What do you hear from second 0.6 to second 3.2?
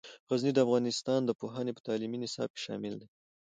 افغانستان د پوهنې په تعلیمي نصاب کې شامل دی.